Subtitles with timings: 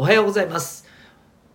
[0.00, 0.86] おはようございます。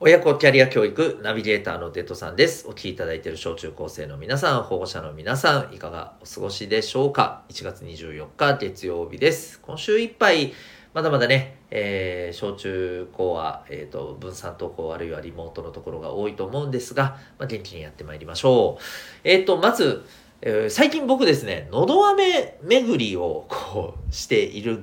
[0.02, 2.68] 親子キャリア教育ナビゲーターのデトさんです。
[2.68, 9.62] お聞きいただいている小中高生の皆さん、保護者の皆さん、いかがお過ごしでしょうか ?1 月24日月曜日です。
[9.62, 10.52] 今週いっぱい、
[10.94, 18.83] まだまだね、えー小中高は、えー、と分散登校あるいはリモートのところが多いと思うんですが、まあ、元気にやってまいりましょう。
[19.23, 20.03] えっ、と、まず、
[20.41, 24.81] えー最近僕ですね、のど飴巡りをこうしている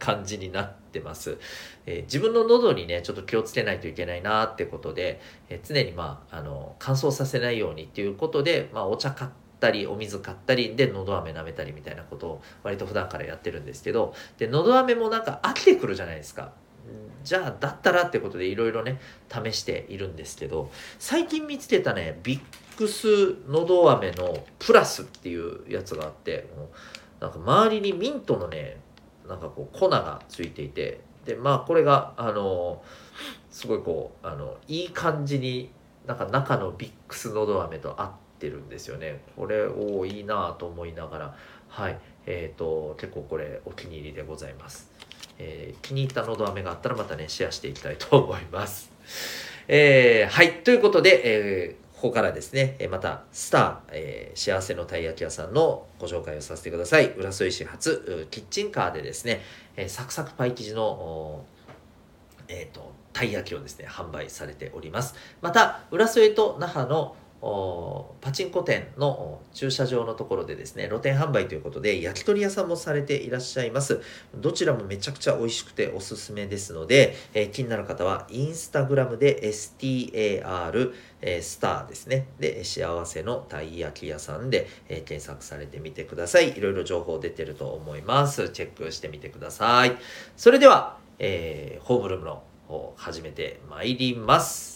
[0.00, 1.38] 感じになってます。
[1.86, 9.30] えー自分の喉にねちょっと気をつけないといけないなってことで、えー常にまああの乾燥させないようにっていうことで、まあ、お茶買っ
[9.60, 16.52] たりお水買ったりで喉飴舐めたりみたいなことを割と普段からやってるんですけどで喉飴もなんか飽きてくるじゃないですか。
[17.24, 20.70] じゃあだったらってことでいろいろね試しているんですけど
[21.00, 22.40] 最近見つけたねビッ
[22.76, 26.68] クスのど飴のプラスっていうやつがあってもう
[27.20, 28.78] なんか周りにミントのね
[29.28, 32.82] なんかこう粉がついていてでまあこれがあの
[33.50, 35.70] すごいこうあのいい感じに
[36.06, 39.22] なんか中のビックスのど飴と合ってるんですよね。
[39.36, 41.36] これおいいなと思いながら
[41.68, 44.90] はいえー、と結構これお気に入りでございます、
[45.38, 48.90] えー気に入ったのど飴があったらまたねシェアしていきたいと思います。
[49.68, 57.14] えーはいということで、えーここからですね、またスター、えー幸せのたい焼き屋さんのご紹介をさせてください。
[57.16, 59.40] 浦添市発キッチンカーでですね、
[59.76, 61.44] えーサクサクパイ生地のお
[62.48, 65.14] えー、とたい焼きをですね販売されております。
[65.40, 74.00] また浦添と那覇のパチンコ店の駐車場のところでですね露店販売ということで焼き鳥屋さんもされていらっしゃいます。
[74.34, 82.26] どちらもめちゃくちゃ美味しくておすすめですので、えー気になる方はインスタグラムで STAR、えースターですね。
[82.40, 86.56] で幸せのたい焼き屋さんで、えー検索されてみてください。
[86.56, 88.48] いろいろ情報出てると思います。
[88.48, 89.96] チェックしてみてください。
[90.36, 94.75] それでは、えーホームルームの方始めてまいります。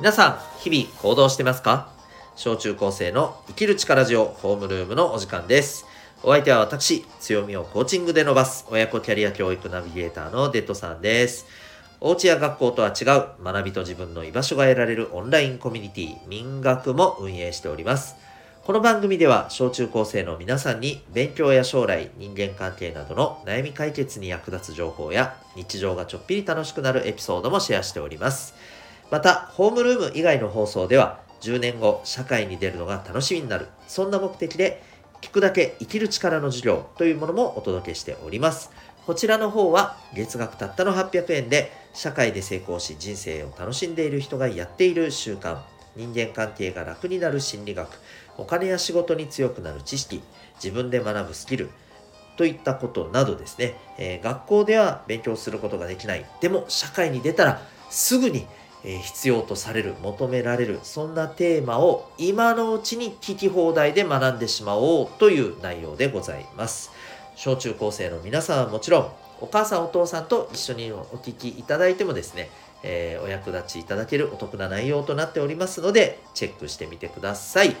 [0.00, 1.90] 皆さん日々行動してますか？
[2.34, 5.84] 小中高生の生きる力ジオホームルームのお時間です。
[6.22, 11.44] お相手は私強みをコーチングで伸ばす親子キャリア教育ナビゲーターのデッドさんです。
[12.00, 18.16] お家や学校とは違う学びと自分の居場所が得られるオンラインコミュニティ民学も運営しております。
[18.64, 28.54] この番組では小中高生の皆さんに勉強や将来人間関係などの悩み解決に役立つ情報や日常がちょっぴり楽しくなるエピソードもシェアしております。
[29.10, 33.68] またホームルーム以外の放送では10年後社会に出るのが楽しみになる。
[33.88, 34.82] そんな目的で
[35.20, 38.70] 聞くだけ生きる力の授業というものもお届けしております。
[39.06, 45.58] こちらの方は月額たったの800円で社会で成功し人生を楽しんでいる人がやっている習慣。
[45.96, 47.88] 人間関係が楽になる心理学。
[48.38, 50.22] お金や仕事に強くなる知識。
[50.62, 51.70] 自分で学ぶスキル。
[52.36, 56.24] といったことなどですね、えー学校では勉強することができない。
[56.40, 57.60] でも社会に出たら
[57.90, 58.46] すぐに
[58.84, 66.90] え必要とされる求められるそんなテーマを今のうちに聞き放題で学んでしまおうという内容でございます。
[67.36, 69.08] 小中高生の皆さんはもちろん
[69.40, 72.50] お母さんお父さんと一緒にお聞きいただいてもですね、
[72.82, 77.76] えーお役立ちいただけるお得な内容となっておりますのでチェックしてみてください。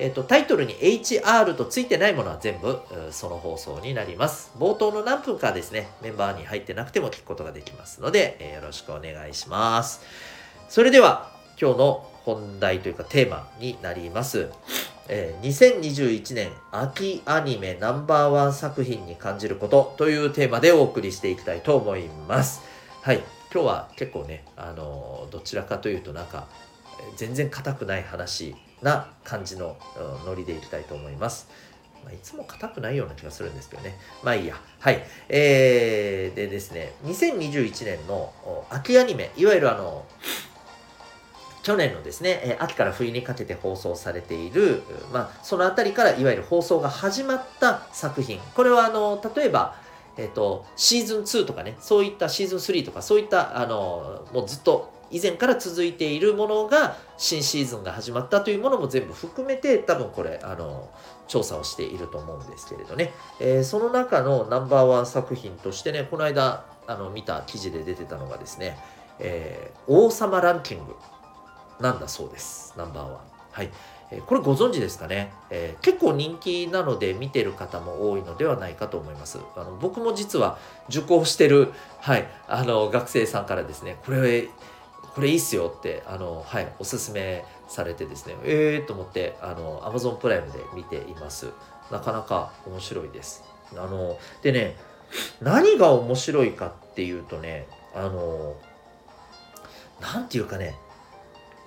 [0.00, 2.80] えっとタイトルに HR とついてないものは全部
[3.12, 4.50] その放送になります。
[4.58, 10.33] 冒頭の何分かですねメンバーに入ってなくても聞くことができますので、えーよろしくお願いします。
[10.68, 11.30] それでは
[11.60, 14.50] 今日の本題というかテーマになります。
[15.08, 15.44] えー
[15.80, 22.62] 2021年秋アニメナンバーワン作品に感じることというテーマでお送りしていきたいと思います。
[23.02, 23.22] はい。
[23.52, 26.48] 今日は結構ね、あのーどちらかというとなんか、
[27.16, 29.76] 全然硬くない話な感じの
[30.22, 31.48] うんノリでいきたいと思います。
[32.04, 33.98] まあ、いつも硬くないような気がするんですけどね。
[34.22, 34.60] まあいいや。
[34.78, 35.02] はい。
[35.28, 38.32] えー、でですね、2021年の
[38.70, 40.04] 秋アニメ、いわゆるあの、
[41.64, 48.38] 去年のですね、え秋から冬にかけて放送されている、まあ、そのあたりからいわゆる放送が始まった作品。
[48.54, 49.74] これはあの、例えば、
[50.18, 60.90] えっ、と、シーズン2とかね、そういったシーズン3とか、そういった、あの、もうずっと以前から続いているものが、新シーズンが始まったというものも全部含めて、多分これ、あの、
[61.28, 63.14] 調査をしていると思うんですけれどね。
[63.40, 68.78] えーその中のナンバーワン作品としてね、この間、あの、見た記事で出てたのがですね、
[69.18, 70.94] えー王様ランキング
[71.80, 72.74] なんだそうです。
[72.76, 73.18] ナンバーワン。
[73.52, 73.70] はい。
[74.10, 79.38] えこれご存知ですかね、えー、結構人気なので見てる方も多いのではないかと思います。
[79.56, 84.48] あの僕も実は受講してる、はい、あの学生さんからですね、これ、
[85.14, 91.50] これいいっすよって、あの、はい、おすすめされてですね、えーと思って、あの、Amazon プライムで見ています。
[91.90, 93.44] なかなか面白いです。
[93.76, 94.76] あの、でね、
[95.40, 98.56] 何が面白いかっていうとね、あの、
[100.00, 100.74] なんていうかね、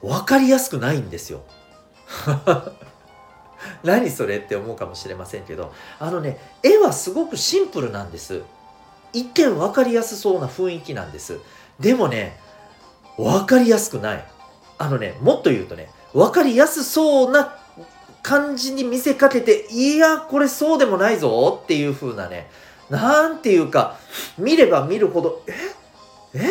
[0.08, 1.42] 分かりやすくないんですよ。
[3.84, 5.74] 何それって思うかもしれませんけど。
[6.00, 8.42] あのね絵はすごくシンプルなんです。
[9.14, 11.40] 一見分かりやすそうな雰囲気なんです。
[11.80, 12.40] でもね
[13.18, 14.26] 分かりやすくない。
[14.78, 17.58] あのねもっと言うとね分かりやすそうな
[18.22, 22.50] 感じに見せかけていやこれそうでもないぞっていう風なね
[22.90, 23.98] なんていうか
[24.38, 25.42] 見れば見るほど
[26.34, 26.50] え？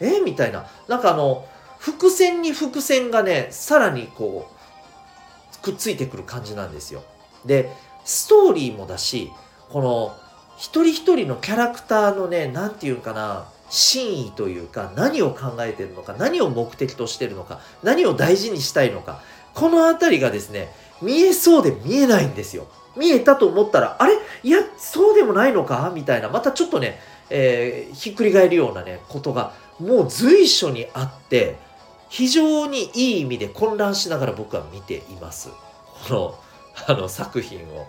[0.00, 0.16] え？
[0.16, 0.20] え？
[0.20, 0.66] みたいな。
[0.88, 1.46] なんかあの
[1.84, 7.02] 伏線に伏線がねさらにこうくっついてくる感じなんですよ。
[7.44, 7.70] で、
[8.06, 9.30] ストーリーもだし、
[9.68, 10.16] この
[10.56, 19.20] 一人一人のキャラクターのね、なんていうかな、真意というか、何を考えてるのか、何を目的としてるのか、何を大事にしたいのか、
[19.52, 20.72] このあたりがですね、
[21.02, 22.66] 見えそうで見えないんですよ。
[22.96, 24.14] 見えたと思ったら、あれ？
[24.42, 25.92] いや、そうでもないのか？
[25.94, 26.98] みたいな、またちょっとね、
[27.28, 31.56] えー、ひっくり返るようなね、ことが、もう随所にあって、
[32.08, 35.50] 非常にいい意味で混乱しながら僕は見ています。
[36.08, 36.38] この
[36.86, 37.86] あの作品を。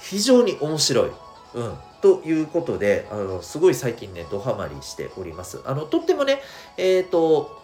[0.00, 1.10] 非常に面白い。
[1.54, 1.78] うん。
[2.00, 5.60] ということで、あの、すごい最近ね、ドハマりしております。
[5.64, 6.40] あの、とってもね、
[6.76, 7.60] えっ、ー、と、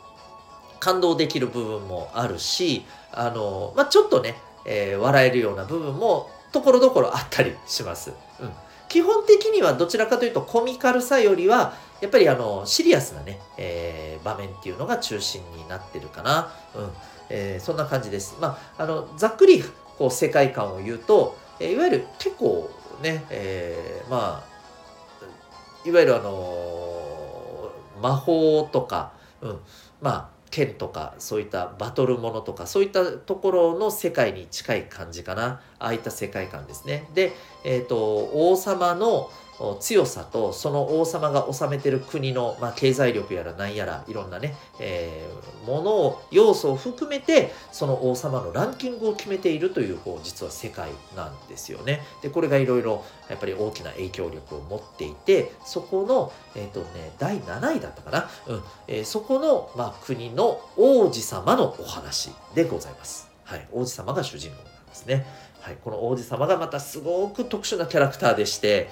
[0.80, 4.36] 感動できる部分もあるし、あの、まあ、ちょっとね、
[4.66, 8.12] えー、笑えるような部分もところどころあったりします。
[8.40, 8.50] うん。
[8.94, 16.52] 基本的にはどちらかというとコミカルさよりはやっぱりあのシリアスなね、えー、場面っていうのが中心になってるかな。
[16.76, 16.90] うん。
[17.28, 18.36] えー、そんな感じです。
[18.40, 19.64] まあ、あの、ざっくり
[19.98, 22.70] こう世界観を言うと、えー、いわゆる結構
[23.02, 29.58] ね、えー、まあ、いわゆるあの魔法とか、うん、
[30.00, 35.60] まあ、剣とかそういったバトルものとかそういったところの世界に近い感じかな。
[35.80, 37.08] ああいった世界観ですね。
[37.12, 37.32] で、
[37.64, 39.32] えーと、王様の
[39.80, 52.02] 強さとその王様が治めてる国の、まあ、経済力やら何やらいろんなね、えー、ものを要素を含めてその王様のランキングを決めているというこう実は世界なんですよね。
[52.22, 63.28] でこれがいろいろやっぱり大きな影響力を持っていてそこの、えーとね、第7位だったかな、うんえー、そこの、まあ、国の王子様のお話でございます。
[63.44, 65.26] はい、王子様が主人公なんですね。
[65.64, 68.90] はい、この王子様がまたすごく特殊なキャラクターでして、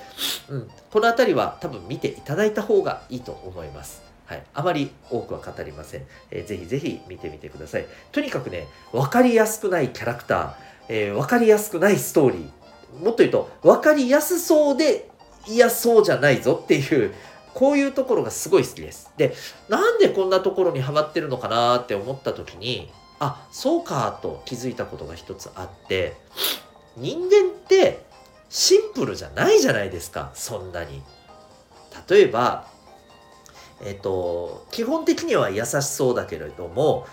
[0.48, 4.00] うん、この辺りは多分見ていただいた方がいいと思います。
[4.24, 6.46] はい、あまり多くは語りません、えー。
[6.46, 7.84] ぜひぜひ見てみてください。
[8.10, 10.54] とにかくね、分かりやすくないキャラクター、
[10.88, 15.10] えー、分かりやすくないストーリー、もっと言うと、分かりやすそうで、
[15.46, 17.12] いや、そうじゃないぞっていう、
[17.52, 19.10] こういうところがすごい好きです。
[19.18, 19.34] で、
[19.68, 22.90] なんでこんなところにハマってるのかなって思った時に、
[23.24, 26.16] あ、そうかと気づいたことが一つあって、
[26.96, 28.04] 人間って
[28.48, 31.02] シンプルじゃないじゃないですかそんなに。
[32.08, 32.66] 例えば
[33.84, 37.06] えっ、と基本的には優しそうだけれども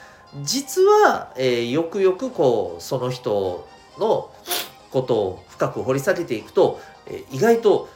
[0.43, 3.67] 実は、えー、よくよくこうその人
[3.97, 4.31] の
[4.91, 7.89] ことを深く掘り下げていくと、えー、意外と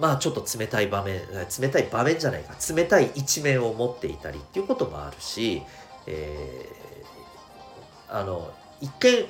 [0.00, 1.20] まあちょっと冷たい場面
[1.60, 5.62] 冷たい場面じゃないか冷たい一面を持っていたりっていうこともあるし、
[6.06, 6.87] え、
[8.10, 8.50] あの
[8.80, 9.28] 一見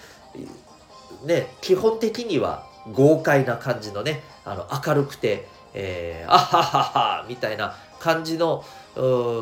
[1.25, 8.65] ね、基本的には豪快な感じのね、あの明るくて、えー、あはははみたいな感じの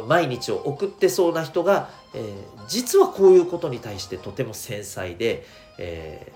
[0.08, 2.34] 毎日を送ってそうな人が、えー、
[2.68, 5.46] 実はこういうことに対してとても繊細で、
[5.78, 6.32] え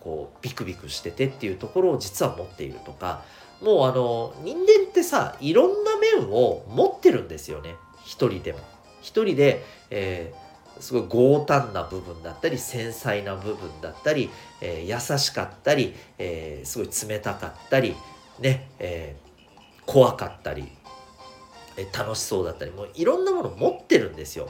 [0.00, 3.22] ー、こうビクビクしててっていうところを実は持っているとか
[3.60, 8.58] もうあの人間ってさいろんな面を持ってるんですよね一人でも。
[9.02, 10.49] 一人で、えー
[10.80, 17.94] すごい強胆な部分だったり繊細な部分だったり、えー、優しかったり、えー、すごい冷たかったり
[18.40, 20.70] ね、えー、怖かったり、
[21.76, 24.48] え楽しそうだったりもういろんなもの持ってるんですよ。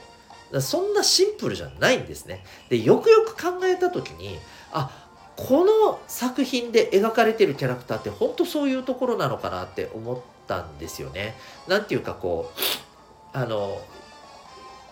[0.60, 2.44] そんなシンプルじゃないんですね。
[2.68, 4.38] でよくよく考えた時に
[4.72, 11.34] あこの作品で描かれてるキャラクターって本当そういうところなのかなって思ったんですよね。
[11.68, 12.58] なんていうかこう
[13.32, 13.80] あの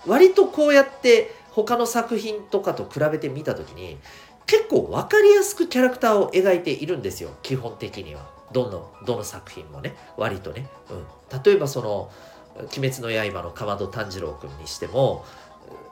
[0.09, 3.99] 割とこうやって他の作品とかと比べてみた時に
[4.47, 7.31] 結構分かりやすくキャラクターを描いているんですよ。
[7.43, 8.39] 基本的には。
[8.53, 9.95] どのどの作品もね。
[10.17, 12.11] 割とね、うん、例えばその
[12.57, 15.25] 「鬼滅の刃」のかまど炭治郎君にしても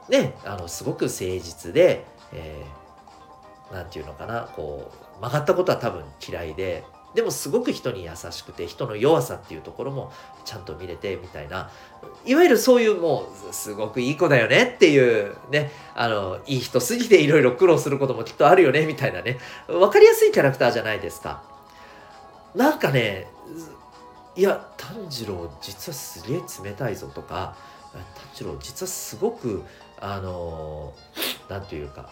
[0.09, 2.65] ねあのすごく誠実で、え
[3.71, 4.49] 何て言うのかな。
[4.57, 6.83] こう曲がったことは多分嫌いで
[7.17, 10.13] でもすごく人に優しくて人の弱さっていうところも
[10.45, 11.71] ちゃんと見れてみたいな。
[12.27, 19.39] いわゆるそういうもうすごくいい子だよねっていうねあのいい人すぎていろいろ苦労することもきっとあるよねみたいなね。
[19.67, 21.43] 分かりやすいキャラクターじゃないですか。
[22.55, 23.27] なんかね
[24.35, 27.57] いや炭治郎実はすげえ冷たいぞとか
[27.95, 28.03] 炭
[28.35, 29.65] 治郎実はすごく
[29.99, 30.93] あの
[31.49, 32.11] 何て言うか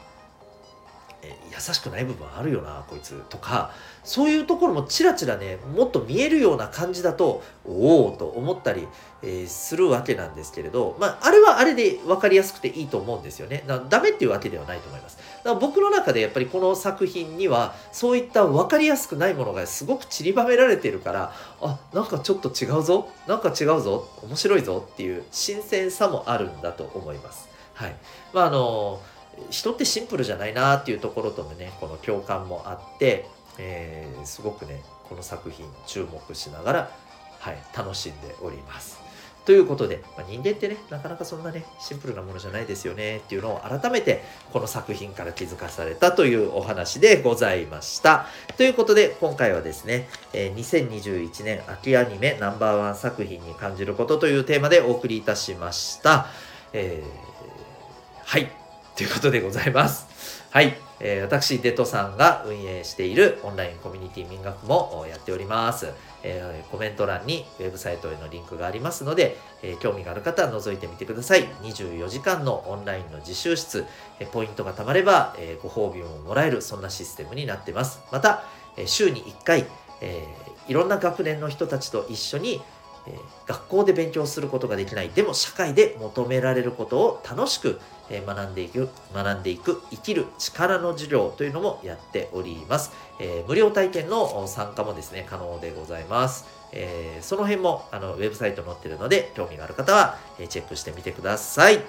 [1.25, 8.87] え優しくない部分あるよなこいつとかそういうところもちらちらねもっと見えるような感じだとおおと思ったり、
[9.23, 13.65] えー、するわけなんですけれど、まあ、あれはあれで分かりやすくていいと思うんですよね。
[13.67, 15.17] だダメっていうわけではないと思います。
[15.17, 27.49] だから僕の中でやっぱりこの作品にはそういった分かりやすくないものがすごく散りばめられてるからあなんかちょっと違うぞなんか違うぞ面白いぞっていう新鮮さもあるんだと思います。
[27.75, 27.97] はい。
[28.33, 29.14] まああのー
[29.51, 36.91] 人ってシンプルじゃないなっていうところともねこの共感もあって、えー、すごくねこの作品注目しながら、
[37.39, 39.05] はい、楽しんでおります。
[39.45, 44.23] ということで、まあ、人間ってねなかなかそんなねシンプルなものじゃないですよねっていうのを改めて
[44.53, 48.27] この作品から気づかされたというお話でございました。
[48.57, 56.27] ということで今回はですね、え、2021年秋アニメナンバーワン作品に感じることというテーマでお送りいたしました。
[56.73, 58.64] えー、はい
[58.97, 60.07] ということでございます。
[60.51, 60.77] はい。
[61.01, 65.89] えー、私、デトさんが運営しているオンラインコミュニティ民学もやっております。
[66.23, 71.45] えー、コメント欄にウェブサイトへのリンクがありますので、えー、興味がある方は覗いてみてください。
[71.63, 73.85] 24時間のオンラインの自習室、
[74.21, 78.01] えポイントが貯まれば、えご褒美ももらえる、そんなシステムになってます。
[78.13, 78.45] また、
[78.77, 79.67] え週に1回、
[80.01, 80.25] え
[80.69, 82.63] いろんな学年の人たちと一緒に
[83.07, 85.11] え、学校で勉強することができない。
[85.11, 87.81] でも社会で求められることを楽しく、
[88.11, 100.19] 学んでいく学んでいく生きる力の授業というのもやっております、えー、無料体験の参加もですね可能でございます、えその辺もあのウェブサイト載ってるので興味がある方は、
[100.51, 101.81] チェックしてみてください。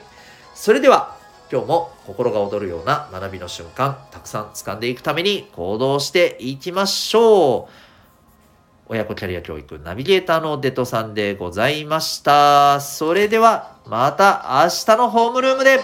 [0.54, 1.18] それでは
[1.52, 7.85] 今日も心が躍るような学びの瞬間たくさん掴んでいくために行動していきましょう。
[8.88, 12.80] 親子キャリア教育ナビゲーターのデトさんでございました。
[12.82, 15.80] それではまた明日のホームルームで